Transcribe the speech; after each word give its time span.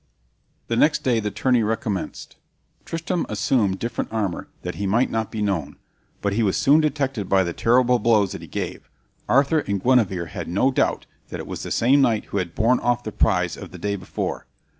The 0.67 0.75
next 0.75 1.03
day 1.03 1.19
the 1.19 1.29
tourney 1.29 1.61
recommenced. 1.61 2.37
Tristram 2.85 3.23
assumed 3.29 3.77
different 3.77 4.11
armor, 4.11 4.47
that 4.63 4.73
he 4.81 4.87
might 4.87 5.11
not 5.11 5.29
be 5.31 5.43
known; 5.43 5.75
but 6.21 6.33
he 6.33 6.41
was 6.41 6.57
soon 6.57 6.81
detected 6.81 7.29
by 7.29 7.43
the 7.43 7.53
terrible 7.53 7.99
blows 7.99 8.31
that 8.31 8.41
he 8.41 8.47
gave, 8.47 8.89
Arthur 9.29 9.59
and 9.59 9.79
Guenever 9.79 10.25
had 10.25 10.47
no 10.47 10.71
doubt 10.71 11.05
that 11.29 11.39
it 11.39 11.45
was 11.45 11.61
the 11.61 11.69
same 11.69 12.01
knight 12.01 12.25
who 12.25 12.37
had 12.37 12.55
borne 12.55 12.79
off 12.79 13.03
the 13.03 13.11
prize 13.11 13.55
of 13.55 13.69
the 13.69 13.77
day 13.77 13.95
before. 13.95 14.47